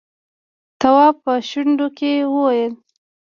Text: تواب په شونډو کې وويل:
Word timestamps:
تواب 0.79 1.15
په 1.23 1.33
شونډو 1.49 1.87
کې 1.97 2.11
وويل: 2.33 2.73